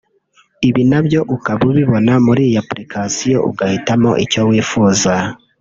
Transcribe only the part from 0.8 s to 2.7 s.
na byo ukaba ubibona muri iyi